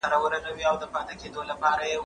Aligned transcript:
ته 0.03 0.17
ولې 0.21 0.65
اوبه 0.69 0.99
څښې!. 1.07 1.97